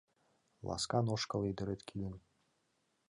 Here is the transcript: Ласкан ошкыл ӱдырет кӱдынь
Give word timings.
Ласкан 0.67 1.05
ошкыл 1.15 1.41
ӱдырет 1.51 1.81
кӱдынь 1.87 2.19